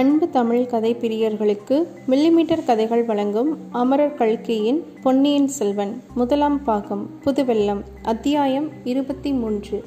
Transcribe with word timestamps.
அன்பு 0.00 0.30
தமிழ் 0.30 0.66
கதை 0.66 0.96
பிரியர்களுக்கு 1.00 1.86
மில்லிமீட்டர் 2.08 2.64
கதைகள் 2.64 3.04
வழங்கும் 3.04 3.58
அமரர் 3.70 4.14
கல்கியின் 4.14 4.84
பொன்னியின் 5.02 5.48
செல்வன் 5.48 6.02
முதலாம் 6.14 6.62
பாகம் 6.62 7.10
புதுவெல்லம் 7.24 7.80
அத்தியாயம் 8.02 8.68
இருபத்தி 8.84 9.32
மூன்று 9.32 9.84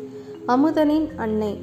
அமுதனின் 0.48 1.08
அன்னை. 1.16 1.60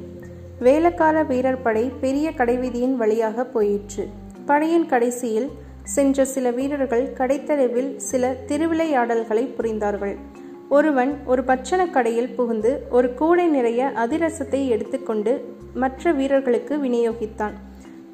வேலக்கார 0.59 1.23
வீரர் 1.23 1.61
படை 1.61 1.91
பெரிய 2.01 2.29
கடைவீதியின் 2.29 2.95
வழியாக 2.95 3.43
போயிற்று. 3.43 4.09
படையின் 4.45 4.85
கடைசியில் 4.85 5.49
சென்ற 5.83 6.25
சில 6.25 6.51
வீரர்கள் 6.51 7.13
கடைத்தெருவில் 7.17 7.95
சில 7.95 8.35
திருவிளையாடல்களை 8.47 9.47
புரிந்தார்கள். 9.57 10.15
ஒருவன் 10.69 11.17
ஒரு 11.25 11.43
பட்சண 11.43 11.89
கடையில் 11.89 12.35
புகுந்து 12.35 12.81
ஒரு 12.89 13.13
கூடை 13.13 13.47
நிறைய 13.47 13.91
அதிரசத்தை 13.95 14.67
எடுத்துக்கொண்டு 14.67 15.55
மற்ற 15.73 16.11
வீரர்களுக்கு 16.11 16.77
விநியோகித்தான். 16.77 17.53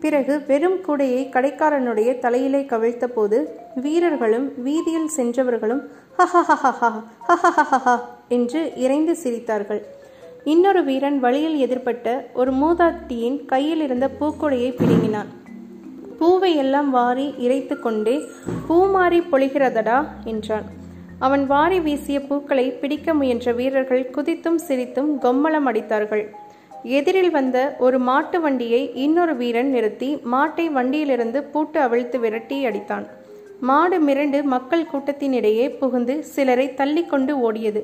பிறகு 0.01 0.33
வெறும் 0.49 0.79
கூடையை 0.85 1.21
கடைக்காரனுடைய 1.35 2.09
தலையிலே 2.23 2.61
கவிழ்த்த 2.71 3.05
போது 3.07 3.37
வீரர்களும் 3.83 4.47
வீதியில் 4.65 5.11
சென்றவர்களும் 5.17 5.81
ஹஹஹஹா 6.19 7.95
என்று 8.35 8.61
இறைந்து 8.83 9.13
சிரித்தார்கள். 9.23 9.81
இன்னொரு 10.53 10.81
வீரன் 10.89 11.19
வழியில் 11.25 11.57
எதிர்பட்ட 11.65 12.07
ஒரு 12.39 12.51
மூதாட்டியின் 12.61 13.37
கையில் 13.51 13.81
இருந்த 13.87 14.07
பூக்குடையை 14.19 14.71
பிடுங்கினான். 14.75 15.29
பூவை 16.19 16.51
எல்லாம் 16.63 16.89
வாரி 16.97 17.27
இறைத்து 17.45 17.75
கொண்டே 17.79 18.15
பூமாரி 18.67 19.19
பொழிகிறதடா 19.31 19.99
என்றான். 20.31 20.67
அவன் 21.25 21.43
வாரி 21.51 21.79
வீசிய 21.85 22.17
பூக்களை 22.29 22.65
பிடிக்க 22.81 23.13
முயன்ற 23.19 23.51
வீரர்கள் 23.59 24.03
குதித்தும் 24.15 24.59
சிரித்தும் 24.67 25.11
கொம்மளம் 25.25 25.67
அடித்தார்கள். 25.71 26.25
எதிரில் 26.83 27.31
வந்த 27.31 27.75
ஒரு 27.79 27.99
மாட்டு 27.99 28.41
வண்டியை 28.41 28.91
இன்னொரு 28.93 29.35
வீரன் 29.35 29.69
நிறுத்தி 29.69 30.21
மாட்டை 30.31 30.71
வண்டியிலிருந்து 30.71 31.43
பூட்டு 31.43 31.79
அவிழ்த்து 31.79 32.19
விரட்டி 32.19 32.65
அடித்தான். 32.65 33.07
மாடு 33.61 34.07
மிரண்டு 34.07 34.43
மக்கள் 34.43 34.87
கூட்டத்தினிடையே 34.93 35.77
புகுந்து 35.77 36.23
சிலரை 36.23 36.73
தள்ளிக்கொண்டு 36.73 37.51
ஓடியது. 37.51 37.83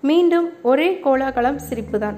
மீண்டும் 0.00 0.52
ஒரே 0.62 0.98
கோலாகலம் 0.98 1.58
சிரிப்புதான். 1.70 2.14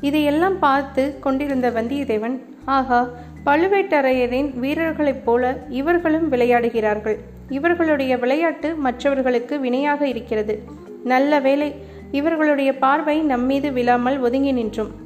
இதையெல்லாம் 0.00 0.58
பார்த்து 0.58 1.18
கொண்டிருந்த 1.20 1.70
வந்தியத்தேவன் 1.70 2.38
ஆகா 2.64 3.08
பழுவேட்டரையரின் 3.46 4.58
வீரர்களைப் 4.58 5.24
போல 5.24 5.58
இவர்களும் 5.68 6.32
விளையாடுகிறார்கள். 6.32 7.16
இவர்களுடைய 7.48 8.18
விளையாட்டு 8.18 8.74
மற்றவர்களுக்கு 8.74 9.60
வினையாக 9.60 10.08
இருக்கிறது. 10.08 10.62
நல்ல 11.04 11.40
வேலை 11.40 11.74
இவர்களுடைய 12.10 12.78
பார்வை 12.78 13.20
நம்மீது 13.20 13.72
விழாமல் 13.72 14.18
ஒதுங்கி 14.18 14.52
நின்றும். 14.52 15.01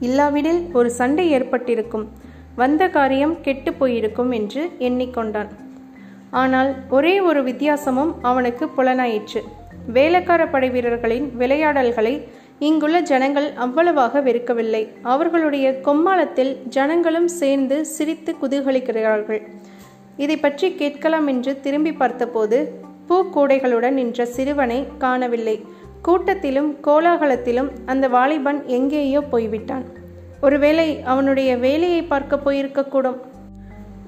இல்லாவிடில் 0.00 0.60
ஒரு 0.72 0.90
சண்டை 0.90 1.30
ஏற்பட்டிருக்கும். 1.30 2.06
வந்த 2.56 2.88
காரியம் 2.88 3.40
கெட்டு 3.40 3.72
போயிருக்கும் 3.72 4.30
என்று 4.30 4.62
எண்ணிக்கொண்டான். 4.78 5.50
ஆனால் 6.30 6.74
ஒரே 6.88 7.20
ஒரு 7.20 7.42
வித்தியாசமும் 7.42 8.14
அவனுக்கு 8.22 8.64
புலனாயிற்று. 8.76 9.42
வேலைக்கார 9.86 10.46
படை 10.46 10.70
வீரர்களின் 10.70 11.36
விளையாடல்களை 11.36 12.28
இங்குள்ள 12.58 13.00
ஜனங்கள் 13.00 13.52
அவ்வளவாக 13.52 14.20
வெறுக்கவில்லை. 14.20 14.88
அவர்களுடைய 15.02 15.80
கொம்மாளத்தில் 15.84 16.52
ஜனங்களும் 16.68 17.28
சேர்ந்து 17.28 17.84
சிரித்து 17.84 18.34
குதூகலிக்கிறார்கள். 18.42 19.42
இதை 20.16 20.36
பற்றி 20.36 20.74
கேட்கலாம் 20.74 21.26
என்று 21.26 21.60
திரும்பி 21.60 21.92
பார்த்தபோது 21.92 22.58
பூக்கூடைகளுடன் 23.08 23.90
நின்ற 23.90 24.26
சிறுவனை 24.26 24.86
காணவில்லை. 24.98 25.64
கூட்டத்திலும் 26.06 26.70
கோலாகலத்திலும் 26.84 27.70
அந்த 27.86 28.08
வாலிபன் 28.08 28.66
எங்கேயோ 28.66 29.20
போய்விட்டான். 29.20 29.84
ஒருவேளை 30.40 31.02
அவனுடைய 31.02 31.56
வேலையை 31.56 32.02
பார்க்க 32.02 32.40
போயிருக்கக்கூடும். 32.44 33.18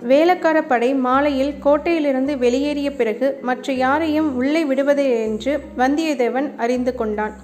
வேலைக்கார 0.01 0.63
படை 0.63 0.95
மாலையில் 0.95 1.55
கோட்டையிலிருந்து 1.65 2.39
வெளியேறிய 2.39 2.93
பிறகு 2.93 3.39
மற்ற 3.43 3.73
யாரையும் 3.73 4.37
உள்ளே 4.37 4.65
விடுவதே 4.65 5.23
என்று 5.23 5.53
வந்தியத்தேவன் 5.79 6.49
அறிந்து 6.57 6.95
கொண்டான். 6.95 7.35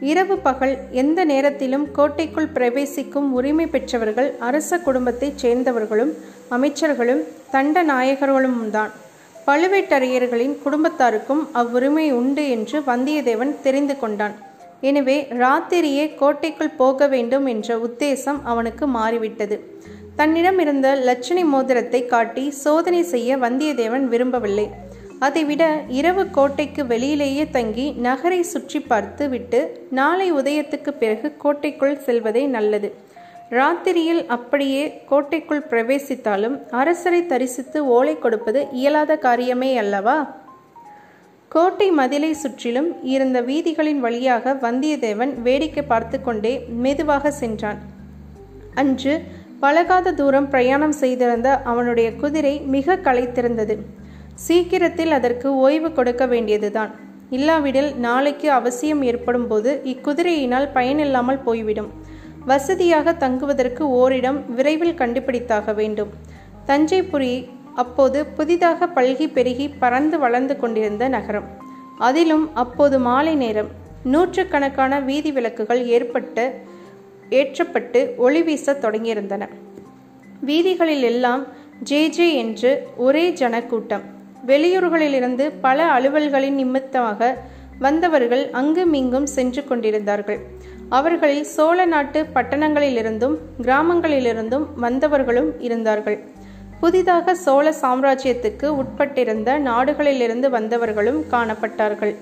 இரவு 0.00 0.38
பகல் 0.38 0.76
எந்த 0.90 1.24
நேரத்திலும் 1.24 1.90
கோட்டைக்குள் 1.90 2.52
பிரவேசிக்கும் 2.54 3.32
உரிமை 3.32 3.66
பெற்றவர்கள் 3.66 4.34
அரச 4.38 4.78
குடும்பத்தைச் 4.78 5.46
சேர்ந்தவர்களும் 5.46 6.12
அமைச்சர்களும் 6.50 7.22
தண்ட 7.50 7.84
நாயகர்களும் 7.84 8.70
தான் 8.70 8.92
பழுவேட்டரையர்களின் 9.48 10.54
குடும்பத்தாருக்கும் 10.62 11.42
அவ்வுரிமை 11.60 12.06
உண்டு 12.20 12.44
என்று 12.54 12.78
வந்தியத்தேவன் 12.88 13.52
தெரிந்து 13.64 13.94
கொண்டான். 14.00 14.34
எனவே 14.88 15.16
ராத்திரியே 15.42 16.04
கோட்டைக்குள் 16.20 16.76
போக 16.80 17.06
வேண்டும் 17.12 17.46
என்ற 17.52 17.76
உத்தேசம் 17.86 18.40
அவனுக்கு 18.52 18.86
மாறிவிட்டது. 18.96 19.56
தன்னிடம் 20.18 20.58
இருந்த 20.64 20.88
லட்சணை 21.08 21.44
மோதிரத்தை 21.52 22.00
காட்டி 22.14 22.44
சோதனை 22.64 23.02
செய்ய 23.12 23.38
வந்தியத்தேவன் 23.44 24.06
விரும்பவில்லை. 24.12 24.66
அதைவிட 25.26 25.64
இரவு 25.98 26.22
கோட்டைக்கு 26.36 26.82
வெளியிலேயே 26.92 27.44
தங்கி 27.56 27.86
நகரை 28.06 28.40
சுற்றி 28.52 28.80
பார்த்து 28.90 29.24
விட்டு 29.34 29.60
நாளை 29.98 30.28
உதயத்துக்கு 30.40 30.92
பிறகு 31.02 31.28
கோட்டைக்குள் 31.44 31.96
செல்வதே 32.06 32.44
நல்லது. 32.56 32.88
ராத்திரியில் 33.50 34.26
அப்படியே 34.26 35.04
கோட்டைக்குள் 35.08 35.66
பிரவேசித்தாலும் 35.70 36.56
அரசரை 36.70 37.26
தரிசித்து 37.26 37.86
ஓலை 37.86 38.18
கொடுப்பது 38.18 38.68
இயலாத 38.72 39.18
காரியமே 39.22 39.74
அல்லவா? 39.74 40.16
கோட்டை 41.48 41.90
மதிலை 41.90 42.30
சுற்றிலும் 42.30 43.02
இருந்த 43.02 43.40
வீதிகளின் 43.42 44.00
வழியாக 44.00 44.54
வந்தியத்தேவன் 44.54 45.42
வேடிக்கை 45.42 45.82
பார்த்து 45.82 46.22
கொண்டே 46.22 46.66
மெதுவாக 46.68 47.30
சென்றான். 47.30 47.78
அன்று 48.74 49.14
பழகாத 49.60 50.12
தூரம் 50.12 50.48
பிரயாணம் 50.48 50.92
செய்திருந்த 50.92 51.60
அவனுடைய 51.60 52.12
குதிரை 52.12 52.60
மிக 52.60 52.96
களைத்திருந்தது. 52.96 53.76
சீக்கிரத்தில் 54.34 55.10
அதற்கு 55.10 55.54
ஓய்வு 55.56 55.92
கொடுக்க 55.92 56.26
வேண்டியதுதான். 56.26 56.90
இல்லாவிடில் 57.30 57.94
நாளைக்கு 57.96 58.50
அவசியம் 58.50 59.02
ஏற்படும் 59.02 59.46
போது 59.46 59.82
இக்குதிரையினால் 59.84 60.72
பயனில்லாமல் 60.72 61.38
போய்விடும். 61.38 61.92
வசதியாக 62.46 63.14
தங்குவதற்கு 63.14 63.88
ஓரிடம் 64.00 64.38
விரைவில் 64.54 64.98
கண்டுபிடித்தாக 64.98 65.74
வேண்டும். 65.74 66.10
தஞ்சைபுரி 66.66 67.34
அப்போது 67.74 68.18
புதிதாக 68.26 68.86
பல்கி 68.86 69.26
பெருகி 69.32 69.66
பறந்து 69.68 70.18
வளர்ந்து 70.18 70.56
கொண்டிருந்த 70.56 71.08
நகரம். 71.08 71.48
அதிலும் 71.98 72.44
அப்போது 72.54 72.98
மாலை 72.98 73.34
நேரம் 73.34 73.70
நூற்றுக்கணக்கான 74.02 75.00
வீதி 75.00 75.32
விளக்குகள் 75.32 75.82
ஏற்பட்டு 75.86 76.44
ஏற்றப்பட்டு 77.30 78.00
ஒளி 78.16 78.42
வீசத் 78.42 78.82
தொடங்கியிருந்தன. 78.84 79.48
வீதிகளில் 80.40 81.02
எல்லாம் 81.02 81.42
ஜே 81.82 82.08
ஜே 82.08 82.26
என்று 82.34 82.70
ஒரே 82.96 83.24
ஜனக்கூட்டம். 83.32 84.04
வெளியூர்களிலிருந்து 84.46 85.44
பல 85.60 85.78
அலுவல்களின் 85.98 86.58
நிமித்தமாக 86.60 87.36
வந்தவர்கள் 87.78 88.44
அங்குமிங்கும் 88.50 89.26
சென்று 89.26 89.64
கொண்டிருந்தார்கள். 89.64 90.40
அவர்களில் 90.88 91.44
சோழ 91.44 91.84
நாட்டு 91.84 92.26
பட்டணங்களிலிருந்தும் 92.34 93.36
கிராமங்களிலிருந்தும் 93.62 94.66
வந்தவர்களும் 94.80 95.50
இருந்தார்கள். 95.58 96.18
புதிதாக 96.80 97.34
சோழ 97.34 97.74
சாம்ராஜ்யத்துக்கு 97.80 98.66
உட்பட்டிருந்த 98.80 99.58
நாடுகளிலிருந்து 99.58 100.48
வந்தவர்களும் 100.50 101.20
காணப்பட்டார்கள். 101.30 102.14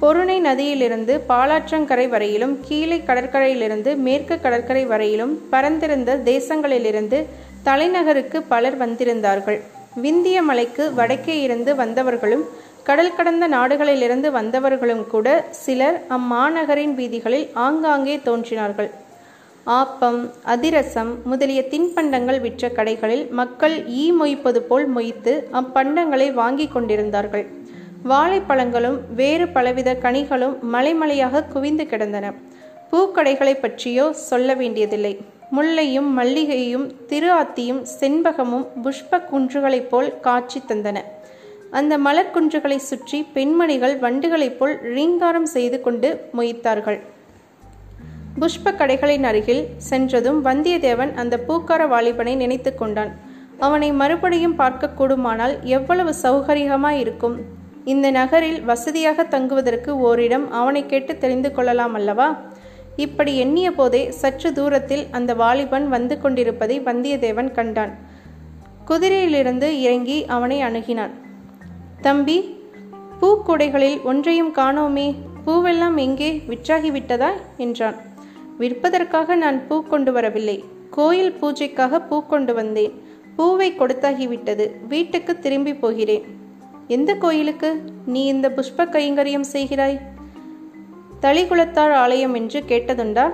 பொருணை 0.00 0.40
நதியிலிருந்து 0.40 1.20
பாலாற்றங்கரை 1.28 2.08
வரையிலும் 2.08 2.58
கீழே 2.60 3.02
கடற்கரையிலிருந்து 3.06 3.96
மேற்கு 3.96 4.40
கடற்கரை 4.40 4.84
வரையிலும் 4.84 5.38
பரந்திருந்த 5.52 6.16
தேசங்களிலிருந்து 6.24 7.26
தலைநகருக்கு 7.62 8.42
பலர் 8.42 8.78
வந்திருந்தார்கள். 8.78 9.60
விந்திய 9.94 10.42
மலைக்கு 10.42 10.94
வடக்கே 10.94 11.42
இருந்து 11.42 11.74
வந்தவர்களும் 11.74 12.44
கடல் 12.88 13.16
கடந்த 13.16 13.44
நாடுகளிலிருந்து 13.48 14.28
வந்தவர்களும் 14.36 15.02
கூட 15.12 15.28
சிலர் 15.64 15.98
அம்மாநகரின் 16.16 16.94
வீதிகளில் 16.98 17.46
ஆங்காங்கே 17.64 18.16
தோன்றினார்கள். 18.28 18.90
ஆப்பம் 19.80 20.20
அதிரசம் 20.54 21.12
முதலிய 21.30 21.60
தின்பண்டங்கள் 21.72 22.40
விற்ற 22.40 22.68
கடைகளில் 22.68 23.24
மக்கள் 23.40 23.76
ஈ 24.00 24.04
மொய்ப்பது 24.20 24.60
போல் 24.70 24.86
மொய்த்து 24.96 25.34
அப்பண்டங்களை 25.60 26.28
வாங்கி 26.40 26.66
கொண்டிருந்தார்கள். 26.68 27.44
வாழைப்பழங்களும் 28.10 28.98
வேறு 29.20 29.46
பலவித 29.48 29.90
கனிகளும் 30.04 30.56
மலைமலையாக 30.74 31.44
குவிந்து 31.54 31.86
கிடந்தன. 31.86 32.34
பூக்கடைகளை 32.90 33.54
பற்றியோ 33.60 34.06
சொல்ல 34.12 34.54
வேண்டியதில்லை. 34.54 35.14
முல்லையும் 35.56 36.10
மல்லிகையும் 36.18 36.86
திரு 37.06 37.30
ஆத்தியும் 37.40 37.82
செண்பகமும் 37.98 38.66
புஷ்ப 38.84 39.20
குன்றுகளைப் 39.30 39.90
போல் 39.90 40.10
காட்சி 40.20 40.60
தந்தன. 40.68 40.98
அந்த 41.78 41.94
மலர் 42.06 42.32
குன்றுகளை 42.34 42.76
சுற்றி 42.88 43.18
பெண்மணிகள் 43.34 43.94
வண்டுகளைப் 44.04 44.56
போல் 44.58 44.74
ரீங்காரம் 44.94 45.48
செய்து 45.54 45.80
கொண்டு 45.80 46.08
மொய்த்தார்கள். 46.38 46.98
புஷ்ப 48.40 48.72
கடைகளின் 48.80 49.26
அருகில் 49.30 49.62
சென்றதும் 49.88 50.38
வந்தியத்தேவன் 50.44 51.12
அந்த 51.22 51.34
பூக்கார 51.48 51.82
வாலிபனை 51.92 52.34
நினைத்து 52.42 52.70
கொண்டான். 52.74 53.12
அவனை 53.66 53.88
மறுபடியும் 54.00 54.58
பார்க்கக்கூடுமானால் 54.58 55.54
எவ்வளவு 55.76 56.12
சௌகரியமாய் 56.22 57.00
இருக்கும். 57.04 57.36
இந்த 57.84 58.06
நகரில் 58.10 58.60
வசதியாக 58.70 59.24
தங்குவதற்கு 59.34 59.90
ஓரிடம் 60.08 60.46
அவனை 60.60 60.82
கேட்டு 60.86 61.14
தெரிந்து 61.18 61.52
கொள்ளலாம் 61.52 61.94
அல்லவா? 61.94 62.28
இப்படி 62.96 63.32
எண்ணிய 63.36 63.68
போதே 63.72 64.04
சற்று 64.20 64.50
தூரத்தில் 64.52 65.04
அந்த 65.10 65.34
வாலிபன் 65.34 65.88
வந்து 65.88 66.16
கொண்டிருப்பதை 66.20 66.78
வந்தியத்தேவன் 66.80 67.52
கண்டான். 67.52 67.92
குதிரையிலிருந்து 68.90 69.68
இறங்கி 69.86 70.20
அவனை 70.36 70.60
அணுகினான். 70.62 71.12
தம்பி 72.02 72.56
பூக்கொடைகளில் 73.20 74.02
ஒன்றையும் 74.02 74.54
காணோமே 74.54 75.14
பூவெல்லாம் 75.46 75.96
எங்கே 75.96 76.42
விற்றாகிவிட்டதா? 76.48 77.28
என்றான். 77.56 77.94
விற்பதற்காக 78.58 79.34
நான் 79.34 79.66
பூ 79.66 79.82
கொண்டு 79.82 80.12
வரவில்லை. 80.12 80.64
கோயில் 80.90 81.32
பூஜைக்காக 81.40 82.06
பூ 82.08 82.26
கொண்டு 82.26 82.54
வந்தேன். 82.54 83.02
பூவை 83.36 83.72
கொடுத்தாகிவிட்டது. 83.72 84.70
வீட்டுக்கு 84.88 85.38
திரும்பி 85.38 85.74
போகிறேன். 85.74 86.24
எந்த 86.88 87.14
கோயிலுக்கு? 87.14 87.84
நீ 88.06 88.24
இந்த 88.24 88.50
புஷ்ப 88.50 88.78
கைங்கரியம் 88.78 89.44
செய்கிறாய்? 89.52 90.00
தளிகுளத்தார் 91.22 91.92
ஆலயம் 91.92 92.34
என்று 92.34 92.64
கேட்டதுண்டா? 92.68 93.32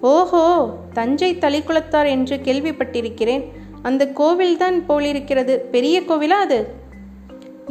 ஓஹோ 0.00 0.74
தஞ்சை 0.92 1.34
தளிக்குளத்தார் 1.34 2.08
என்று 2.08 2.36
கேள்விப்பட்டிருக்கிறேன். 2.36 3.44
அந்த 3.82 4.10
கோவில்தான் 4.14 4.82
போலிருக்கிறது. 4.86 5.60
பெரிய 5.60 6.00
கோவிலா 6.00 6.38
அது? 6.46 6.77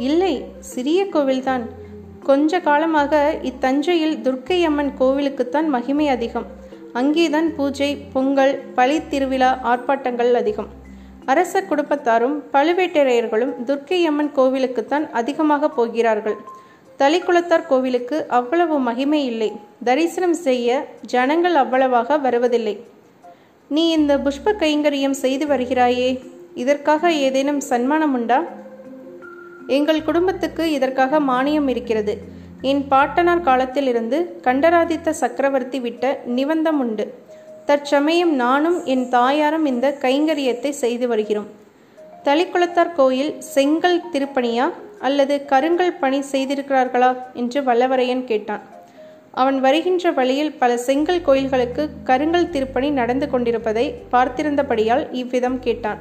இல்லை 0.06 0.44
சிறிய 0.72 1.00
கோவில்தான். 1.12 1.64
கொஞ்ச 2.28 2.60
காலமாக 2.60 3.12
இத்தஞ்சையில் 3.42 4.16
துர்க்கை 4.24 4.58
அம்மன் 4.68 4.92
கோவிலுக்குத்தான் 5.00 5.68
மகிமை 5.74 6.08
அதிகம். 6.08 6.46
அங்கேதான் 6.92 7.48
பூஜை 7.56 7.96
பொங்கல் 8.12 8.54
பழி 8.74 8.98
திருவிழா 9.08 9.50
ஆர்ப்பாட்டங்கள் 9.70 10.32
அதிகம். 10.32 10.68
அரச 11.24 11.62
குடும்பத்தாரும் 11.62 12.36
பழுவேட்டரையர்களும் 12.52 13.52
துர்க்கை 13.68 13.98
அம்மன் 14.10 14.32
கோவிலுக்குத்தான் 14.36 15.06
அதிகமாக 15.10 15.68
போகிறார்கள். 15.68 16.36
தளிக்குளத்தார் 16.98 17.66
கோவிலுக்கு 17.66 18.16
அவ்வளவு 18.38 18.78
மகிமை 18.78 19.24
இல்லை. 19.24 19.50
தரிசனம் 19.84 20.38
செய்ய 20.46 20.86
ஜனங்கள் 21.14 21.54
அவ்வளவாக 21.54 22.18
வருவதில்லை. 22.18 22.76
நீ 23.68 23.90
இந்த 23.90 24.12
புஷ்ப 24.18 24.54
கைங்கரியம் 24.62 25.20
செய்து 25.24 25.46
வருகிறாயே 25.46 26.08
இதற்காக 26.54 27.12
ஏதேனும் 27.12 27.60
சன்மானம் 27.60 28.14
உண்டா 28.14 28.38
எங்கள் 29.76 30.06
குடும்பத்துக்கு 30.08 30.72
இதற்காக 30.72 31.20
மானியம் 31.20 31.68
இருக்கிறது. 31.68 32.14
என் 32.60 32.82
பாட்டனார் 32.88 33.40
காலத்திலிருந்து 33.40 34.18
கண்டராதித்த 34.42 35.12
சக்கரவர்த்தி 35.12 35.80
விட்ட 35.80 36.20
நிபந்தம் 36.26 36.80
உண்டு. 36.80 37.14
தற்சமயம் 37.66 38.34
நானும் 38.34 38.84
என் 38.84 39.08
தாயாரும் 39.08 39.66
இந்த 39.66 39.96
கைங்கரியத்தை 40.00 40.70
செய்து 40.82 41.08
வருகிறோம். 41.08 41.48
தளிக்குளத்தார் 42.24 42.92
கோயில் 42.92 43.32
செங்கல் 43.40 44.02
திருப்பணியா 44.12 44.66
அல்லது 44.98 45.44
கருங்கல் 45.44 45.98
பணி 46.00 46.18
செய்திருக்கிறார்களா 46.32 47.10
என்று 47.34 47.60
வல்லவரையன் 47.62 48.24
கேட்டான். 48.24 48.62
அவன் 49.32 49.60
வருகின்ற 49.60 50.10
வழியில் 50.10 50.52
பல 50.52 50.76
செங்கல் 50.76 51.22
கோயில்களுக்கு 51.22 51.82
கருங்கல் 52.04 52.50
திருப்பணி 52.50 52.90
நடந்து 52.90 53.30
கொண்டிருப்பதை 53.30 53.86
பார்த்திருந்தபடியால் 54.12 55.04
இவ்விதம் 55.12 55.58
கேட்டான். 55.60 56.00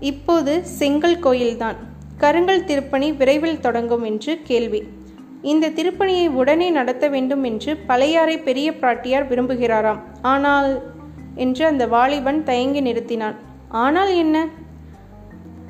இப்போது 0.00 0.54
செங்கல் 0.80 1.18
கோயில்தான். 1.18 1.78
கருங்கல் 2.16 2.64
திருப்பணி 2.64 3.12
விரைவில் 3.12 3.60
தொடங்கும் 3.60 4.02
என்று 4.02 4.38
கேள்வி. 4.42 4.82
இந்த 5.42 5.68
திருப்பணியை 5.68 6.28
உடனே 6.28 6.70
நடத்த 6.70 7.08
வேண்டும் 7.08 7.44
என்று 7.44 7.76
பழையாறை 7.76 8.38
பெரிய 8.38 8.72
பிராட்டியார் 8.72 9.28
விரும்புகிறாராம். 9.28 10.00
ஆனால் 10.22 10.82
என்று 11.34 11.66
அந்த 11.66 11.86
வாலிபன் 11.86 12.42
தயங்கி 12.42 12.80
நிறுத்தினான். 12.80 13.34
ஆனால் 13.68 14.14
என்ன? 14.14 14.48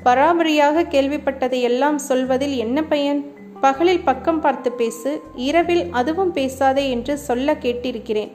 பராபரியாக 0.03 0.83
கேள்விப்பட்டதை 0.83 1.61
எல்லாம் 1.61 1.97
சொல்வதில் 1.97 2.55
என்ன 2.57 2.83
பயன்? 2.83 3.33
பகலில் 3.61 4.03
பக்கம் 4.03 4.39
பார்த்து 4.39 4.71
பேசு 4.71 5.21
இரவில் 5.35 5.85
அதுவும் 5.91 6.31
பேசாதே 6.31 6.89
என்று 6.89 7.17
சொல்ல 7.17 7.53
கேட்டிருக்கிறேன். 7.53 8.31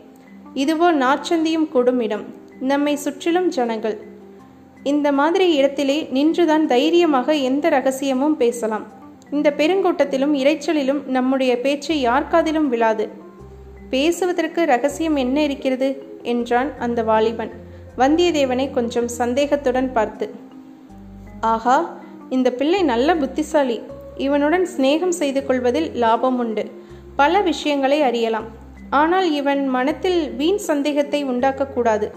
இதுவோ 0.54 0.88
நாச்சந்தியும் 0.94 1.68
கூடும் 1.68 2.00
இடம். 2.00 2.24
நம்மை 2.60 2.96
சுற்றிலும் 2.96 3.48
ஜனங்கள். 3.48 4.09
இந்த 4.82 5.12
மாதிரி 5.12 5.54
இடத்திலே 5.54 6.08
நின்றுதான் 6.10 6.66
தைரியமாக 6.66 7.34
எந்த 7.34 7.68
ரகசியமும் 7.68 8.36
பேசலாம். 8.36 8.86
இந்த 9.30 9.54
பெருங்கூட்டத்திலும் 9.56 10.34
இரைச்சலிலும் 10.34 11.06
நம்முடைய 11.06 11.60
பேச்சு 11.60 11.94
யார்காதிலும் 11.94 12.68
விழாது. 12.68 13.08
பேசுவதற்கு 13.90 14.64
ரகசியம் 14.64 15.16
என்ன 15.16 15.42
இருக்கிறது? 15.42 16.18
என்றான் 16.22 16.78
அந்த 16.78 17.02
வாலிபன். 17.02 17.50
வந்தியத்தேவனை 17.98 18.70
கொஞ்சம் 18.70 19.08
சந்தேகத்துடன் 19.08 19.92
பார்த்து. 19.92 20.30
ஆகா 21.40 21.98
இந்த 22.30 22.52
பிள்ளை 22.52 22.82
நல்ல 22.82 23.16
புத்திசாலி. 23.16 23.80
இவனுடன் 24.16 24.68
சிநேகம் 24.76 25.08
செய்து 25.08 25.46
கொள்வதில் 25.46 25.94
லாபம் 25.94 26.38
உண்டு. 26.38 26.70
பல 27.16 27.40
விஷயங்களை 27.40 28.02
அறியலாம். 28.02 28.44
ஆனால் 28.90 29.32
இவன் 29.32 29.68
மனத்தில் 29.68 30.30
வீண் 30.30 30.56
சந்தேகத்தை 30.56 31.24
உண்டாக்கக்கூடாது. 31.24 32.10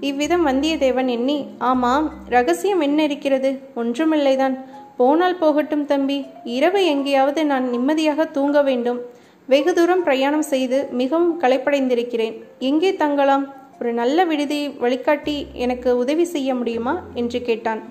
இவ்விதம் 0.00 0.46
வந்தியத்தேவன் 0.46 1.06
எண்ணி 1.06 1.46
ஆமாம் 1.58 2.12
ரகசியம் 2.28 2.80
என்ன 2.80 3.02
இருக்கிறது? 3.02 3.60
ஒன்றுமில்லைதான். 3.76 4.58
போனால் 4.96 5.38
போகட்டும் 5.38 5.86
தம்பி. 5.86 6.24
இரவு 6.44 6.86
எங்கேயாவது 6.86 7.46
நான் 7.46 7.70
நிம்மதியாக 7.70 8.24
தூங்க 8.24 8.62
வேண்டும். 8.62 9.00
வெகு 9.46 9.74
தூரம் 9.74 10.02
பிரயாணம் 10.02 10.42
செய்து 10.42 10.88
மிகவும் 10.90 11.40
களைப்படைந்திருக்கிறேன். 11.40 12.42
எங்கே 12.58 12.94
தங்கலாம்? 12.94 13.54
ஒரு 13.80 13.92
நல்ல 13.92 14.24
விடுதி 14.24 14.68
வழிகாட்டி 14.68 15.46
எனக்கு 15.52 15.96
உதவி 15.96 16.24
செய்ய 16.24 16.54
முடியுமா? 16.54 17.02
என்று 17.14 17.42
கேட்டான். 17.42 17.82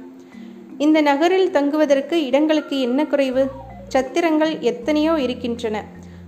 இந்த 0.77 1.01
நகரில் 1.01 1.51
தங்குவதற்கு 1.51 2.25
இடங்களுக்கு 2.25 2.81
என்ன 2.81 3.05
குறைவு? 3.05 3.47
சத்திரங்கள் 3.93 4.59
எத்தனையோ 4.59 5.13
இருக்கின்றன. 5.19 5.83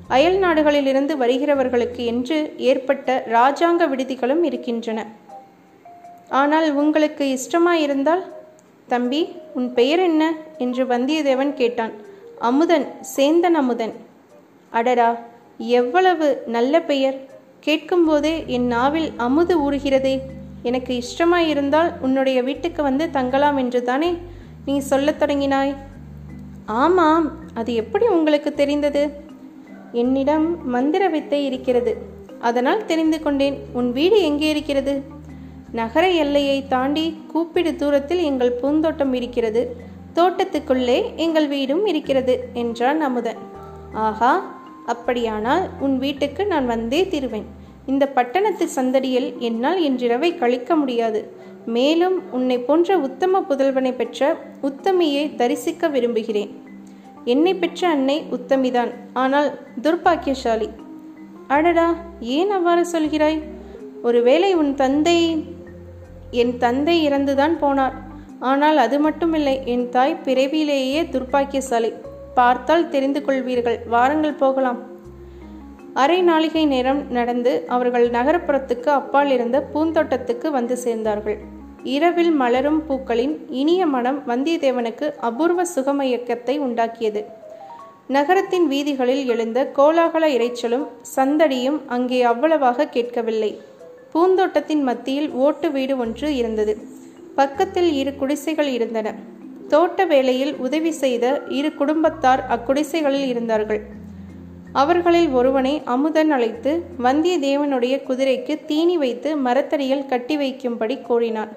அயல் 0.08 0.40
நாடுகளிலிருந்து 0.40 1.18
வருகிறவர்களுக்கு 1.18 2.06
என்று 2.06 2.54
ஏற்பட்ட 2.58 3.24
இராஜாங்க 3.28 3.88
விடுதிகளும் 3.90 4.44
இருக்கின்றன. 4.44 5.08
ஆனால் 6.30 6.74
உங்களுக்கு 6.74 7.38
இஷ்டமாயிருந்தால் 7.38 8.24
தம்பி 8.88 9.36
உன் 9.54 9.74
பெயர் 9.74 10.00
என்ன? 10.00 10.34
என்று 10.58 10.86
வந்தியத்தேவன் 10.86 11.54
கேட்டான். 11.54 11.92
அமுதன் 12.40 12.88
சேந்தன் 13.16 13.54
அமுதன். 13.54 13.94
அடடா 14.70 15.18
எவ்வளவு 15.58 16.44
நல்ல 16.46 16.82
பெயர். 16.82 17.20
கேட்கும்போதே 17.60 18.44
என் 18.48 18.68
நாவில் 18.68 19.12
அமுது 19.18 19.72
ஊறுகிறதே. 19.72 20.20
எனக்கு 20.64 21.02
இஷ்டமாயிருந்தால் 21.02 22.00
உன்னுடைய 22.00 22.44
வீட்டுக்கு 22.44 22.84
வந்து 22.84 23.10
தங்கலாம் 23.10 23.58
என்று 23.58 23.84
தானே 23.84 24.18
நீ 24.66 24.80
சொல்லத் 24.80 25.22
தொடங்கினாய்? 25.22 25.76
ஆமாம் 26.66 27.32
அது 27.54 27.74
எப்படி 27.74 28.08
உங்களுக்கு 28.08 28.54
தெரிந்தது? 28.54 29.10
என்னிடம் 29.92 30.70
மந்திர 30.70 31.08
வித்தை 31.08 31.46
இருக்கிறது. 31.46 31.98
அதனால் 32.40 32.86
தெரிந்து 32.86 33.22
கொண்டேன். 33.22 33.60
உன் 33.74 33.92
வீடு 33.92 34.22
எங்கே 34.22 34.50
இருக்கிறது? 34.50 35.15
நகர 35.80 36.06
எல்லையை 36.24 36.58
தாண்டி 36.68 37.06
கூப்பிடு 37.32 37.72
தூரத்தில் 37.76 38.22
எங்கள் 38.30 38.58
பூந்தோட்டம் 38.62 39.14
இருக்கிறது. 39.20 39.62
தோட்டத்துக்குள்ளே 40.18 40.98
எங்கள் 41.24 41.48
வீடும் 41.54 41.86
இருக்கிறது 41.92 42.34
என்றான் 42.62 43.02
அமுதன். 43.08 43.40
ஆஹா 44.06 44.34
அப்படியானால் 44.94 45.64
உன் 45.80 45.96
வீட்டுக்கு 45.98 46.44
நான் 46.52 46.68
வந்தே 46.74 47.02
தீருவேன். 47.14 47.48
இந்த 47.86 48.04
பட்டணத்து 48.18 48.66
சந்தடியில் 48.76 49.28
என்னால் 49.48 49.80
இன்றிரவை 49.80 50.30
கழிக்க 50.42 50.76
முடியாது. 50.76 51.20
மேலும் 51.76 52.18
உன்னை 52.38 52.58
போன்ற 52.68 52.98
உத்தம 53.08 53.42
புதல்வனை 53.50 53.92
பெற்ற 53.96 54.30
உத்தமியை 54.70 55.24
தரிசிக்க 55.42 55.88
விரும்புகிறேன். 55.96 56.52
என்னை 57.34 57.54
பெற்ற 57.56 57.82
அன்னை 57.88 58.18
உத்தமிதான் 58.38 58.92
ஆனால் 59.24 59.50
துர்பாக்கியசாலி 59.84 60.70
அடடா 61.56 61.88
ஏன் 62.38 62.52
அவ்வாறு 62.58 62.84
சொல்கிறாய்? 62.94 63.40
ஒருவேளை 64.08 64.50
உன் 64.62 64.72
தந்தை 64.82 65.18
என் 66.42 66.54
தந்தை 66.64 66.96
இறந்துதான் 67.08 67.56
போனார். 67.62 67.96
ஆனால் 68.52 68.78
அது 68.86 68.98
மட்டுமில்லை 69.06 69.56
என் 69.74 69.86
தாய் 69.96 70.22
பிறவியிலேயே 70.26 71.02
துர்ப்பாக்கியசாலி. 71.14 71.92
பார்த்தால் 72.40 72.90
தெரிந்து 72.94 73.20
கொள்வீர்கள் 73.28 73.78
வாரங்கள் 73.94 74.40
போகலாம். 74.42 74.80
அரை 76.04 76.18
நாளிகை 76.30 76.64
நேரம் 76.72 77.02
நடந்து 77.18 77.52
அவர்கள் 77.76 78.08
நகரப்புறத்துக்கு 78.16 78.90
அப்பால் 79.00 79.30
இருந்த 79.36 79.58
பூந்தோட்டத்துக்கு 79.74 80.48
வந்து 80.58 80.78
சேர்ந்தார்கள். 80.86 81.38
இரவில் 81.96 82.34
மலரும் 82.42 82.82
பூக்களின் 82.88 83.34
இனிய 83.62 83.82
மனம் 83.96 84.20
வந்தியத்தேவனுக்கு 84.30 85.08
அபூர்வ 85.30 85.64
சுகமயக்கத்தை 85.76 86.56
உண்டாக்கியது. 86.68 87.22
நகரத்தின் 88.16 88.66
வீதிகளில் 88.72 89.24
எழுந்த 89.34 89.60
கோலாகல 89.78 90.26
இரைச்சலும் 90.38 90.86
சந்தடியும் 91.16 91.80
அங்கே 91.96 92.20
அவ்வளவாக 92.32 92.88
கேட்கவில்லை. 92.96 93.52
பூந்தோட்டத்தின் 94.16 94.84
மத்தியில் 94.84 95.32
ஓட்டு 95.32 95.72
வீடு 95.72 95.98
ஒன்று 95.98 96.36
இருந்தது. 96.36 96.78
பக்கத்தில் 97.36 97.94
இரு 97.94 98.16
குடிசைகள் 98.16 98.68
இருந்தன. 98.68 99.16
தோட்ட 99.68 100.06
வேலையில் 100.06 100.56
உதவி 100.56 100.92
செய்த 100.92 101.42
இரு 101.50 101.74
குடும்பத்தார் 101.74 102.46
அக்குடிசைகளில் 102.50 103.26
இருந்தார்கள். 103.26 103.82
அவர்களில் 104.74 105.30
ஒருவனை 105.30 105.82
அமுதன் 105.86 106.32
அழைத்து 106.32 106.84
வந்தியத்தேவனுடைய 107.04 108.02
குதிரைக்கு 108.08 108.66
தீனி 108.66 108.98
வைத்து 108.98 109.38
மரத்தடியில் 109.38 110.06
கட்டி 110.06 110.38
வைக்கும்படி 110.38 111.02
கோரினான். 111.02 111.50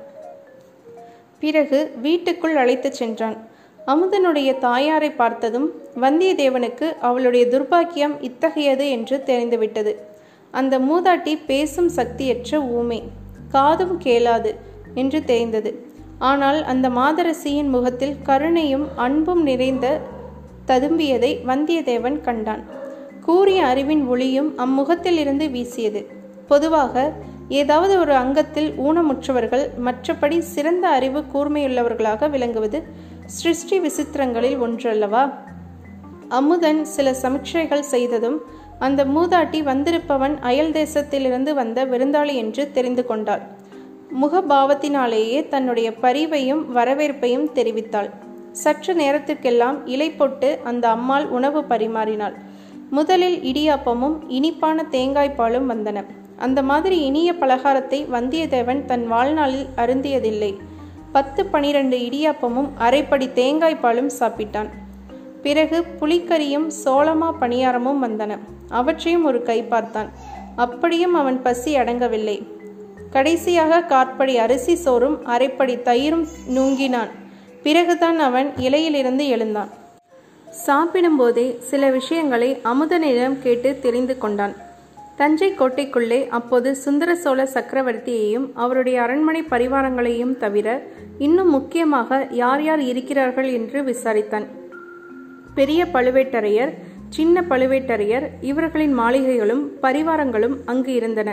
பிறகு 1.38 1.93
வீட்டுக்குள் 2.03 2.57
அழைத்துச் 2.57 2.93
சென்றான். 2.93 3.47
அமுதனுடைய 3.87 4.59
தாயாரை 4.59 5.11
பார்த்ததும் 5.11 5.73
வந்தியத்தேவனுக்கு 6.00 6.99
அவளுடைய 7.00 7.47
துர்பாக்கியம் 7.47 8.17
இத்தகையது 8.21 8.91
என்று 8.91 9.23
தெரிந்துவிட்டது. 9.23 10.17
அந்த 10.50 10.78
மூதாட்டி 10.78 11.38
பேசும் 11.47 11.88
சக்தியற்ற 11.88 12.61
ஊமை 12.61 13.02
காதும் 13.49 14.00
கேளாது 14.00 14.55
என்று 14.95 15.25
தெரிந்தது 15.25 15.87
ஆனால் 16.19 16.64
அந்த 16.64 16.88
மாதரசியின் 16.88 17.69
முகத்தில் 17.69 18.17
கருணையும் 18.23 18.87
அன்பும் 18.97 19.43
நிறைந்த 19.43 20.00
ததும்பியதை 20.67 21.33
வந்தியத்தேவன் 21.47 22.21
கண்டான். 22.21 22.64
கூறிய 23.21 23.67
அறிவின் 23.67 24.07
ஒளியும் 24.07 24.59
அம்முகத்திலிருந்து 24.59 25.50
வீசியது. 25.50 26.07
பொதுவாக 26.49 27.12
ஏதாவது 27.49 27.99
ஒரு 27.99 28.12
அங்கத்தில் 28.14 28.75
ஊனமுற்றவர்கள் 28.78 29.69
மற்றபடி 29.85 30.38
சிறந்த 30.38 30.88
அறிவு 30.88 31.25
கூர்மையுள்ளவர்களாக 31.33 32.31
விளங்குவது 32.31 32.83
சிருஷ்டி 33.25 33.81
விசித்திரங்களில் 33.81 34.61
ஒன்றல்லவா? 34.61 35.33
அமுதன் 36.28 36.85
சில 36.85 37.11
சமிக்ஷைகள் 37.23 37.81
செய்ததும் 37.81 38.43
அந்த 38.78 39.04
மூதாட்டி 39.04 39.61
வந்திருப்பவன் 39.62 40.35
அயல் 40.40 40.70
தேசத்திலிருந்து 40.70 41.54
வந்த 41.54 41.85
விருந்தாளி 41.85 42.35
என்று 42.35 42.70
தெரிந்து 42.73 43.06
கொண்டாள். 43.06 43.42
முகபாவத்தினாலேயே 44.23 45.49
தன்னுடைய 45.49 45.92
பரிவையும் 45.92 46.62
வரவேற்பையும் 46.76 47.47
தெரிவித்தாள். 47.54 48.11
சற்று 48.52 48.94
நேரத்திற்கெல்லாம் 48.94 49.87
இலை 49.87 50.11
போட்டு 50.11 50.58
அந்த 50.64 50.88
அம்மாள் 50.88 51.26
உணவு 51.26 51.61
பரிமாறினாள். 51.61 52.32
முதலில் 52.90 53.38
இடியாப்பமும் 53.40 54.16
இனிப்பான 54.28 54.85
தேங்காய்ப்பாலும் 54.90 55.68
வந்தன. 55.70 56.04
அந்த 56.37 56.62
மாதிரி 56.62 56.99
இனிய 57.00 57.32
பலகாரத்தை 57.32 58.00
வந்தியத்தேவன் 58.12 58.85
தன் 58.85 59.06
வாழ்நாளில் 59.06 59.66
அருந்தியதில்லை. 59.76 60.56
பத்து 61.12 61.47
பனிரெண்டு 61.47 61.97
இடியாப்பமும் 61.97 62.68
அரைப்படி 62.78 63.28
தேங்காய்ப்பாலும் 63.35 64.11
சாப்பிட்டான். 64.18 64.70
பிறகு 65.42 65.85
புளிக்கறியும் 66.00 66.66
சோளமா 66.85 67.28
பணியாரமும் 67.40 68.02
வந்தன. 68.02 68.38
அவற்றையும் 68.68 69.25
ஒரு 69.25 69.42
கை 69.42 69.62
பார்த்தான். 69.62 70.11
அப்படியும் 70.57 71.14
அவன் 71.14 71.42
பசி 71.42 71.76
அடங்கவில்லை. 71.76 72.47
கடைசியாக 73.11 73.83
காற்படி 73.83 74.38
அரிசி 74.38 74.75
சோறும் 74.75 75.26
அரைப்படி 75.26 75.76
தயிரும் 75.76 76.26
நுங்கினான். 76.49 77.09
பிறகுதான் 77.62 78.18
அவன் 78.18 78.52
இலையிலிருந்து 78.57 79.26
எழுந்தான். 79.26 79.68
சாப்பிடும்போதே 80.66 81.59
சில 81.59 81.90
விஷயங்களை 81.90 82.61
அமுதனிடம் 82.64 83.38
கேட்டு 83.42 83.78
தெரிந்து 83.80 84.18
கொண்டான். 84.18 84.54
தஞ்சை 85.16 85.52
கோட்டைக்குள்ளே 85.52 86.28
அப்போது 86.28 86.76
சுந்தர 86.76 87.14
சோழ 87.14 87.45
சக்கரவர்த்தியையும் 87.45 88.47
அவருடைய 88.54 89.02
அரண்மனை 89.02 89.42
பரிவாரங்களையும் 89.50 90.37
தவிர 90.37 90.83
இன்னும் 91.18 91.50
முக்கியமாக 91.50 92.26
யார் 92.30 92.62
யார் 92.62 92.80
இருக்கிறார்கள் 92.80 93.52
என்று 93.52 93.83
விசாரித்தான். 93.83 94.47
பெரிய 95.59 95.81
பழுவேட்டரையர் 95.95 96.73
சின்ன 97.17 97.43
பழுவேட்டரையர் 97.50 98.27
இவர்களின் 98.50 98.95
மாளிகைகளும் 99.00 99.62
பரிவாரங்களும் 99.83 100.57
அங்கு 100.73 100.93
இருந்தன. 100.99 101.31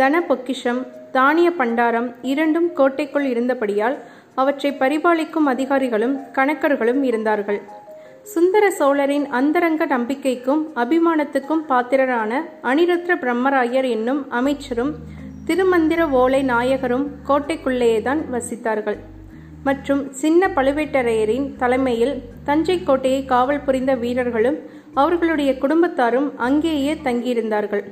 தன 0.00 0.20
பொக்கிஷம் 0.28 0.80
தானிய 1.16 1.48
பண்டாரம் 1.58 2.08
இரண்டும் 2.32 2.68
கோட்டைக்குள் 2.78 3.26
இருந்தபடியால் 3.32 3.96
அவற்றை 4.42 4.70
பரிபாலிக்கும் 4.82 5.48
அதிகாரிகளும் 5.52 6.14
கணக்கர்களும் 6.38 7.02
இருந்தார்கள். 7.10 7.60
சுந்தர 8.32 8.64
சோழரின் 8.70 9.26
அந்தரங்க 9.38 9.86
நம்பிக்கைக்கும் 9.86 10.62
அபிமானத்துக்கும் 10.82 11.64
பாத்திரரான 11.70 12.32
அனிருத்ர 12.70 13.14
பிரம்மராயர் 13.24 13.88
என்னும் 13.96 14.22
அமைச்சரும் 14.40 14.92
திருமந்திர 15.48 16.02
ஓலை 16.22 16.42
நாயகரும் 16.52 17.06
கோட்டைக்குள்ளேயேதான் 17.28 18.22
வசித்தார்கள். 18.34 18.98
மற்றும் 19.66 20.02
சின்ன 20.12 20.48
பழுவேட்டரையரின் 20.48 21.46
தலைமையில் 21.56 22.14
தஞ்சை 22.44 22.82
கோட்டையை 22.82 23.24
காவல் 23.24 23.64
புரிந்த 23.66 23.94
வீரர்களும் 23.94 24.58
அவர்களுடைய 24.94 25.52
குடும்பத்தாரும் 25.52 26.28
அங்கேயே 26.36 26.94
தங்கியிருந்தார்கள். 26.94 27.84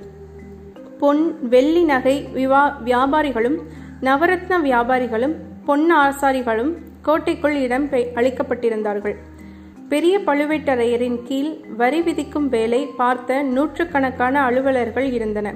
பொன் 0.99 1.49
வெள்ளி 1.49 1.83
நகை 1.83 2.17
விவா 2.35 2.65
வியாபாரிகளும் 2.85 3.59
நவரத்ன 4.01 4.59
வியாபாரிகளும் 4.63 5.35
பொன் 5.65 5.87
ஆசாரிகளும் 5.93 6.73
கோட்டைக்குள் 7.03 7.57
இடம் 7.63 7.87
அளிக்கப்பட்டிருந்தார்கள். 8.21 9.17
பெரிய 9.89 10.19
பழுவேட்டரையரின் 10.19 11.19
கீழ் 11.25 11.53
வரி 11.77 12.03
விதிக்கும் 12.03 12.49
வேலை 12.49 12.81
பார்த்த 12.97 13.43
நூற்றுக்கணக்கான 13.43 14.43
அலுவலர்கள் 14.43 15.09
இருந்தன. 15.13 15.55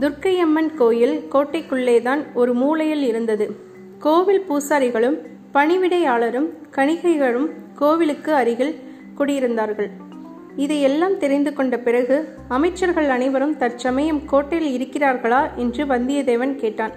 துர்க்கையம்மன் 0.00 0.70
கோயில் 0.74 1.16
கோட்டைக்குள்ளேதான் 1.32 2.22
ஒரு 2.34 2.54
மூலையில் 2.54 3.02
இருந்தது. 3.02 3.46
கோவில் 3.98 4.44
பூசாரிகளும் 4.48 5.18
பணிவிடையாளரும் 5.54 6.48
கணிகைகளும் 6.70 7.48
கோவிலுக்கு 7.74 8.34
அருகில் 8.34 8.80
குடியிருந்தார்கள். 9.18 9.90
இதையெல்லாம் 10.56 11.18
தெரிந்து 11.18 11.52
கொண்ட 11.52 11.78
பிறகு 11.78 12.28
அமைச்சர்கள் 12.48 13.08
அனைவரும் 13.08 13.56
தற்சமயம் 13.56 14.24
கோட்டையில் 14.24 14.70
இருக்கிறார்களா 14.78 15.54
என்று 15.56 15.84
வந்தியத்தேவன் 15.84 16.54
கேட்டான். 16.54 16.92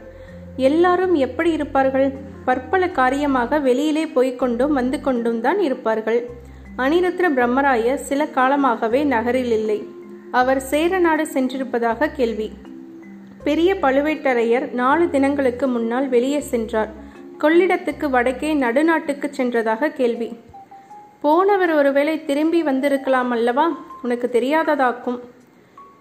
எல்லாரும் 0.55 1.13
எப்படி 1.13 1.51
இருப்பார்கள்? 1.51 2.11
பற்பல 2.45 2.89
காரியமாக 2.89 3.59
வெளியிலே 3.59 4.05
போய்கொண்டும் 4.05 4.71
வந்து 4.71 5.01
கொண்டும் 5.01 5.41
தான் 5.41 5.59
இருப்பார்கள். 5.59 6.29
அனிருத்ர 6.77 7.29
பிரம்மராய 7.35 7.95
சில 7.95 8.25
காலமாகவே 8.25 9.03
நகரில் 9.03 9.51
இல்லை. 9.51 9.87
அவர் 10.31 10.61
சேர 10.61 10.99
நாடு 10.99 11.27
சென்றிருப்பதாக 11.33 12.11
கேள்வி. 12.11 12.51
பெரிய 13.43 13.75
பழுவேட்டரையர் 13.75 14.71
நாலு 14.71 15.09
தினங்களுக்கு 15.09 15.67
முன்னால் 15.67 16.09
வெளியே 16.09 16.39
சென்றார். 16.39 17.00
கொள்ளிடத்துக்கு 17.43 18.09
வடக்கே 18.09 18.53
நடுநாட்டுக்கு 18.53 19.27
சென்றதாக 19.37 19.87
கேள்வி. 19.87 20.29
போனவர் 21.21 21.73
ஒருவேளை 21.73 22.25
திரும்பி 22.25 22.63
வந்திருக்கலாம் 22.63 23.31
அல்லவா? 23.31 23.77
உனக்கு 24.01 24.29
தெரியாததாக்கும். 24.33 25.19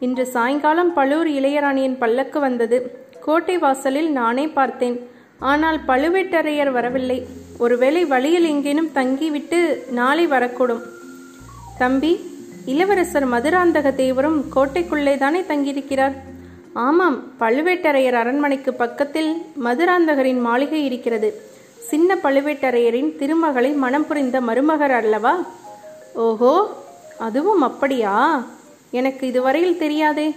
இன்று 0.00 0.26
சாயங்காலம் 0.26 0.92
பழுவூர் 0.92 1.28
இளையராணியின் 1.28 1.98
பல்லக்கு 1.98 2.40
வந்தது. 2.40 2.76
கோட்டை 3.20 3.58
வாசலில் 3.58 4.12
நானே 4.12 4.46
பார்த்தேன். 4.48 5.08
ஆனால் 5.38 5.78
பழுவேட்டரையர் 5.88 6.70
வரவில்லை. 6.70 7.26
ஒருவேளை 7.58 8.04
வழியில் 8.04 8.44
எங்கேனும் 8.44 8.92
தங்கிவிட்டு 8.92 9.84
நாளை 9.90 10.26
வரக்கூடும். 10.28 10.82
தம்பி 11.78 12.12
இளவரசர் 12.66 13.28
மதுராந்தக 13.28 13.90
தேவரும் 13.94 14.42
கோட்டைக்குள்ளே 14.56 15.18
தானே 15.18 15.40
தங்கியிருக்கிறார்? 15.40 16.12
ஆமாம் 16.72 17.32
பழுவேட்டரையர் 17.40 18.12
அரண்மனைக்கு 18.12 18.74
பக்கத்தில் 18.74 19.42
மதுராந்தகரின் 19.64 20.40
மாளிகை 20.40 20.84
இருக்கிறது. 20.84 21.42
சின்ன 21.78 22.14
பழுவேட்டரையரின் 22.14 23.16
திருமகளை 23.16 23.72
மனம் 23.72 24.06
புரிந்த 24.06 24.40
மருமகர் 24.40 24.90
அல்லவா? 24.90 25.46
ஓஹோ 26.14 26.82
அதுவும் 27.18 27.62
அப்படியா? 27.62 28.44
எனக்கு 28.90 29.26
இதுவரையில் 29.26 29.78
தெரியாதே. 29.78 30.34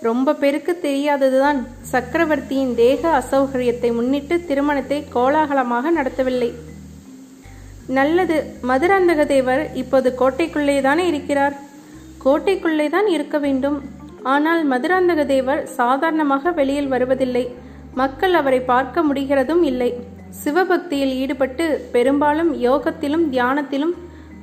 ரொம்ப 0.00 0.34
பேருக்கு 0.34 0.78
தெரியாததுதான். 0.82 1.66
சக்கரவர்த்தியின் 1.80 2.74
தேக 2.74 3.24
அசௌகரியத்தை 3.24 3.92
முன்னிட்டு 3.94 4.44
திருமணத்தை 4.44 5.04
கோலாகலமாக 5.14 5.90
நடத்தவில்லை. 5.90 6.52
நல்லது 7.86 8.56
மதுராந்தக 8.68 9.26
தேவர் 9.26 9.74
இப்போது 9.74 10.14
கோட்டைக்குள்ளே 10.18 10.80
தானே 10.80 11.06
இருக்கிறார்? 11.06 11.56
கோட்டைக்குள்ளே 12.24 12.90
தான் 12.90 13.06
இருக்க 13.06 13.38
வேண்டும். 13.38 13.93
ஆனால் 14.32 14.62
மதுராந்தக 14.70 15.26
தேவர் 15.26 15.62
சாதாரணமாக 15.78 16.50
வெளியில் 16.50 16.88
வருவதில்லை. 16.88 17.44
மக்கள் 18.00 18.34
அவரை 18.34 18.60
பார்க்க 18.60 19.02
முடிகிறதும் 19.02 19.62
இல்லை. 19.62 19.90
சிவபக்தியில் 20.42 21.12
ஈடுபட்டு 21.22 21.66
பெரும்பாலும் 21.92 22.52
யோகத்திலும் 22.66 23.26
தியானத்திலும் 23.34 23.94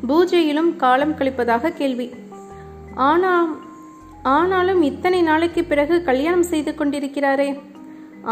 பூஜையிலும் 0.10 0.76
காலம் 0.76 1.18
கழிப்பதாக 1.20 1.74
கேள்வி. 1.80 2.08
ஆனா 3.10 3.34
ஆனாலும் 4.24 4.82
இத்தனை 4.82 5.22
நாளைக்கு 5.22 5.64
பிறகு 5.64 5.96
கல்யாணம் 6.04 6.50
செய்து 6.52 6.72
கொண்டிருக்கிறாரே? 6.76 7.50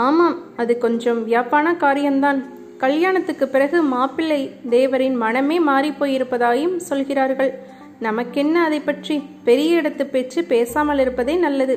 ஆமாம் 0.05 0.37
அது 0.61 0.77
கொஞ்சம் 0.77 1.21
வியாப்பான 1.27 1.75
காரியம்தான். 1.77 2.39
கல்யாணத்துக்கு 2.77 3.47
பிறகு 3.47 3.77
மாப்பிள்ளை 3.83 4.41
தேவரின் 4.69 5.17
மனமே 5.23 5.57
மாறிப்போயிருப்பதாயும் 5.59 6.75
சொல்கிறார்கள். 6.89 7.51
நமக்கென்ன 7.99 8.63
அதை 8.63 8.79
பற்றி 8.79 9.15
பெரிய 9.43 9.81
இடத்து 9.81 10.03
பேச்சு 10.03 10.43
பேசாமல் 10.43 10.99
இருப்பதே 10.99 11.35
நல்லது. 11.35 11.75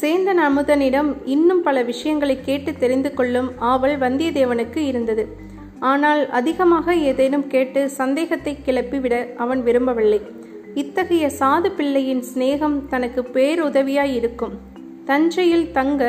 சேந்தன் 0.00 0.40
அமுதனிடம் 0.48 1.10
இன்னும் 1.24 1.62
பல 1.62 1.82
விஷயங்களை 1.82 2.36
கேட்டு 2.40 2.72
தெரிந்து 2.74 3.14
கொள்ளும் 3.14 3.50
ஆவல் 3.58 3.96
வந்தியத்தேவனுக்கு 3.98 4.76
இருந்தது. 4.76 5.24
ஆனால் 5.78 6.30
அதிகமாக 6.30 6.94
ஏதேனும் 6.94 7.46
கேட்டு 7.46 7.88
சந்தேகத்தை 7.88 8.58
கிளப்பிவிட 8.66 9.34
அவன் 9.36 9.62
விரும்பவில்லை. 9.62 10.20
இத்தகைய 10.74 11.30
சாது 11.38 11.70
பிள்ளையின் 11.76 12.24
சிநேகம் 12.34 12.86
தனக்கு 12.86 13.22
பேருதவியாய் 13.32 14.14
இருக்கும். 14.14 14.54
தஞ்சையில் 15.04 15.72
தங்க 15.72 16.02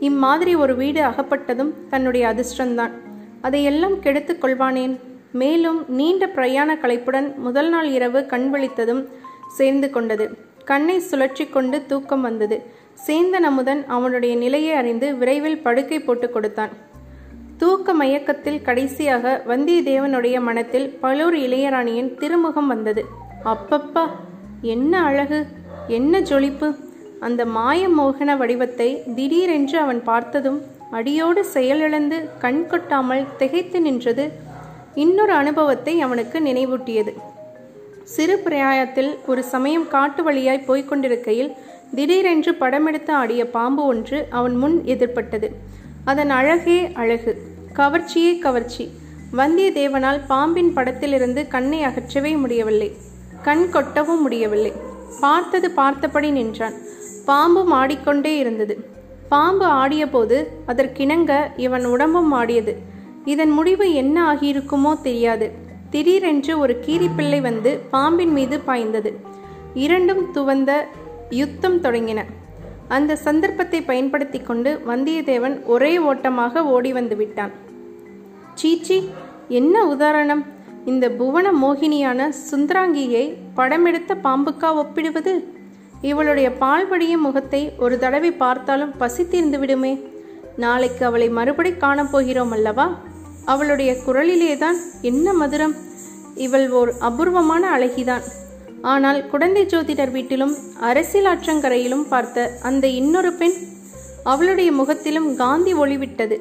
இம்மாதிரி 0.00 0.54
ஒரு 0.54 0.76
வீடு 0.76 1.02
அகப்பட்டதும் 1.02 1.74
தன்னுடைய 1.88 2.34
அதிர்ஷ்டந்தான். 2.34 2.94
அதையெல்லாம் 3.40 3.98
கெடுத்துக் 3.98 4.44
கொள்வானேன்? 4.44 4.94
மேலும் 5.40 5.78
நீண்ட 5.98 6.24
பிரயாண 6.36 6.70
களைப்புடன் 6.82 7.28
முதல் 7.36 7.68
நாள் 7.68 7.88
இரவு 7.96 8.20
கண் 8.26 8.48
விழித்ததும் 8.52 9.02
சேர்ந்து 9.56 9.88
கொண்டது. 9.90 10.26
கண்ணை 10.64 10.96
சுழற்றி 11.10 11.44
கொண்டு 11.50 11.78
தூக்கம் 11.86 12.20
வந்தது. 12.20 12.56
சேந்தன் 13.06 13.46
அமுதன் 13.48 13.82
அவனுடைய 13.86 14.34
நிலையை 14.36 14.74
அறிந்து 14.80 15.08
விரைவில் 15.16 15.62
படுக்கை 15.62 15.98
போட்டு 16.00 16.28
கொடுத்தான். 16.30 16.72
தூக்க 17.56 17.94
மயக்கத்தில் 17.94 18.62
கடைசியாக 18.62 19.34
வந்தியத்தேவனுடைய 19.50 20.36
மனத்தில் 20.40 20.88
பலூர் 21.02 21.36
இளையராணியின் 21.46 22.10
திருமுகம் 22.20 22.66
வந்தது. 22.66 23.02
அப்பப்பா 23.44 24.04
என்ன 24.74 24.92
அழகு 25.02 25.40
என்ன 25.88 26.20
ஜொலிப்பு. 26.30 26.68
அந்த 27.26 27.42
மாய 27.56 27.82
மோகன 27.88 28.30
வடிவத்தை 28.36 28.88
திடீரென்று 29.16 29.76
அவன் 29.78 30.00
பார்த்ததும் 30.10 30.58
அடியோடு 30.90 31.42
செயலிழந்து 31.54 32.16
கண் 32.42 32.64
கொட்டாமல் 32.70 33.28
திகைத்து 33.36 33.78
நின்றது 33.80 34.24
இன்னொரு 34.94 35.32
அனுபவத்தை 35.32 36.00
அவனுக்கு 36.00 36.40
நினைவூட்டியது. 36.40 37.12
சிறு 38.04 38.42
பிரயாயத்தில் 38.44 39.18
ஒரு 39.26 39.44
சமயம் 39.44 39.88
காட்டு 39.88 40.22
வழியாய் 40.22 40.64
போய்கொண்டிருக்கையில் 40.66 41.52
திடீரென்று 41.94 42.52
படமெடுத்து 42.52 43.10
ஆடிய 43.10 43.50
பாம்பு 43.50 43.84
ஒன்று 43.84 44.26
அவன் 44.30 44.54
முன் 44.54 44.82
எதிர்பட்டது. 44.84 45.50
அதன் 46.04 46.30
அழகே 46.30 46.92
அழகு. 46.92 47.38
கவர்ச்சியே 47.72 48.38
கவர்ச்சி. 48.38 48.90
வந்தியத்தேவனால் 49.32 50.20
பாம்பின் 50.26 50.72
படத்திலிருந்து 50.72 51.48
கண்ணை 51.48 51.84
அகற்றவே 51.84 52.38
முடியவில்லை. 52.38 52.96
கண் 53.42 53.68
கொட்டவும் 53.72 54.20
முடியவில்லை. 54.20 54.72
பார்த்தது 55.20 55.70
பார்த்தபடி 55.70 56.30
நின்றான். 56.30 56.74
பாம்பும் 57.24 57.70
ஆடிக்கொண்டே 57.70 58.38
இருந்தது. 58.38 58.88
பாம்பு 59.28 59.64
ஆடியபோது 59.64 60.46
அதற்கிணங்க 60.68 61.46
இவன் 61.56 61.84
உடம்பும் 61.84 62.32
ஆடியது. 62.32 62.92
இதன் 63.24 63.50
முடிவு 63.50 63.94
என்ன 63.94 64.16
ஆகியிருக்குமோ 64.32 65.00
தெரியாது. 65.00 65.46
திடீரென்று 65.90 66.58
ஒரு 66.58 66.74
கீரிப்பிள்ளை 66.86 67.40
வந்து 67.40 67.78
பாம்பின் 67.90 68.32
மீது 68.32 68.60
பாய்ந்தது. 68.60 69.20
இரண்டும் 69.74 70.22
துவந்த 70.34 70.72
யுத்தம் 71.30 71.82
தொடங்கின. 71.82 72.22
அந்த 72.88 73.16
சந்தர்ப்பத்தை 73.16 73.82
பயன்படுத்தி 73.82 74.38
கொண்டு 74.38 74.82
வந்தியத்தேவன் 74.86 75.64
ஒரே 75.64 75.98
ஓட்டமாக 75.98 76.64
ஓடி 76.64 76.92
வந்து 76.92 77.16
விட்டான். 77.16 77.52
சீச்சி 78.54 79.08
என்ன 79.48 79.84
உதாரணம்? 79.86 80.42
இந்த 80.84 81.10
புவன 81.10 81.52
மோகினியான 81.52 82.28
சுந்தராங்கியை 82.50 83.24
படமெடுத்த 83.56 84.12
பாம்புக்கா 84.22 84.74
ஒப்பிடுவது? 84.74 85.34
இவளுடைய 86.00 86.48
பால்படியும் 86.60 87.24
முகத்தை 87.26 87.72
ஒரு 87.78 87.98
தடவை 87.98 88.32
பார்த்தாலும் 88.32 88.96
பசி 88.98 89.28
தீர்ந்து 89.28 89.58
விடுமே. 89.58 89.92
நாளைக்கு 90.56 91.06
அவளை 91.06 91.28
மறுபடி 91.28 91.70
காணப்போகிறோம் 91.70 92.50
அல்லவா? 92.50 92.98
அவளுடைய 93.44 93.96
குரலிலேதான் 94.06 94.76
என்ன 95.02 95.32
மதுரம்? 95.32 95.74
இவள் 96.34 96.70
ஓர் 96.70 96.92
அபூர்வமான 97.00 97.78
அழகிதான். 97.78 98.22
ஆனால் 98.82 99.26
குடந்தை 99.26 99.66
ஜோதிடர் 99.66 100.10
வீட்டிலும் 100.10 100.54
அரசியல் 100.80 101.36
ஆற்றங்கரையிலும் 101.36 102.08
பார்த்த 102.08 102.50
அந்த 102.62 102.86
இன்னொரு 102.86 103.32
பெண் 103.32 103.52
அவளுடைய 104.24 104.72
முகத்திலும் 104.72 105.36
காந்தி 105.36 105.74
ஒளிவிட்டது. 105.74 106.40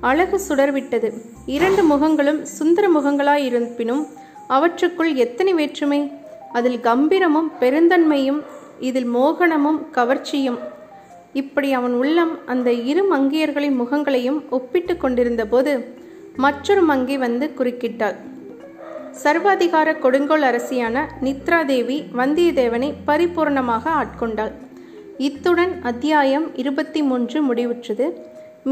அழகு 0.00 0.40
சுடர்விட்டது. 0.48 1.12
இரண்டு 1.46 1.82
முகங்களும் 1.82 2.42
சுந்தர 2.42 2.88
முகங்களாயிருப்பினும் 2.88 4.06
அவற்றுக்குள் 4.48 5.14
எத்தனை 5.14 5.54
வேற்றுமை? 5.54 6.12
அதில் 6.52 6.78
கம்பீரமும் 6.78 7.52
பெருந்தன்மையும் 7.60 8.42
இதில் 8.80 9.14
மோகனமும் 9.14 9.80
கவர்ச்சியும். 9.92 10.58
இப்படி 11.32 11.72
அவன் 11.72 11.92
உள்ளம் 11.92 12.46
அந்த 12.46 12.72
இரு 12.72 13.16
மங்கையர்களின் 13.16 13.78
முகங்களையும் 13.82 14.48
ஒப்பிட்டு 14.48 14.96
கொண்டிருந்த 14.96 15.46
போது 15.46 15.95
மற்றொரு 16.44 16.82
மங்கி 16.90 17.16
வந்து 17.24 17.46
குறுக்கிட்டாள். 17.58 18.16
சர்வாதிகார 19.24 19.88
கொடுங்கோல் 19.98 20.46
அரசியான 20.48 21.04
நித்ராதேவி 21.26 21.98
வந்தியத்தேவனை 22.20 22.88
பரிபூர்ணமாக 23.08 23.84
ஆட்கொண்டாள். 24.00 24.52
இத்துடன் 25.26 25.72
அத்தியாயம் 25.90 26.46
இருபத்தி 26.62 27.02
மூன்று 27.02 27.38
முடிவுற்றது. 27.48 28.06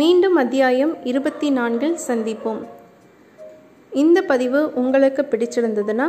மீண்டும் 0.00 0.36
அத்தியாயம் 0.42 0.94
இருபத்தி 1.10 1.50
நான்கில் 1.50 1.96
சந்திப்போம். 2.08 2.62
இந்த 4.02 4.18
பதிவு 4.30 4.60
உங்களுக்கு 4.82 5.22
பிடிச்சிருந்ததுன்னா 5.32 6.08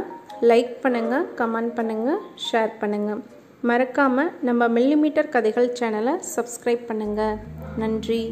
லைக் 0.50 0.74
பண்ணுங்கள் 0.83 1.25
கமெண்ட் 1.39 1.75
பண்ணுங்கள் 1.77 2.21
ஷேர் 2.47 2.74
பண்ணுங்கள் 2.81 3.21
மறக்காமல் 3.69 4.31
நம்ம 4.47 4.67
மில்லிமீட்டர் 4.77 5.33
கதைகள் 5.35 5.69
சேனலை 5.79 6.15
சப்ஸ்கிரைப் 6.35 6.88
பண்ணுங்கள் 6.89 7.38
நன்றி. 7.77 8.24